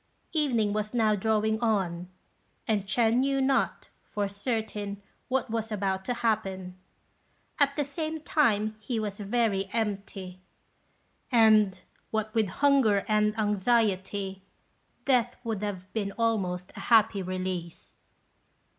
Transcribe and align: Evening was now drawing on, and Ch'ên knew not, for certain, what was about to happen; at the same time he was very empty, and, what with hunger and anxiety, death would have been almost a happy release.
Evening 0.33 0.73
was 0.73 0.95
now 0.95 1.13
drawing 1.13 1.59
on, 1.61 2.09
and 2.67 2.85
Ch'ên 2.87 3.17
knew 3.17 3.39
not, 3.39 3.89
for 4.01 4.27
certain, 4.27 4.99
what 5.27 5.51
was 5.51 5.71
about 5.71 6.03
to 6.05 6.15
happen; 6.25 6.75
at 7.59 7.75
the 7.75 7.83
same 7.83 8.19
time 8.19 8.75
he 8.79 8.99
was 8.99 9.19
very 9.19 9.69
empty, 9.71 10.41
and, 11.31 11.81
what 12.09 12.33
with 12.33 12.47
hunger 12.49 13.05
and 13.07 13.37
anxiety, 13.37 14.41
death 15.05 15.35
would 15.43 15.61
have 15.61 15.93
been 15.93 16.11
almost 16.13 16.73
a 16.75 16.79
happy 16.89 17.21
release. 17.21 17.95